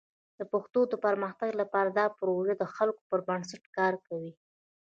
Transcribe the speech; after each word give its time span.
د 0.39 0.41
پښتو 0.51 0.79
د 0.91 0.93
پرمختګ 1.05 1.49
لپاره 1.61 1.89
دا 1.89 2.05
پروژه 2.19 2.53
د 2.57 2.63
خلکو 2.75 3.01
پر 3.09 3.19
بنسټ 3.27 3.63
کار 3.77 3.93
کوي. 4.07 4.31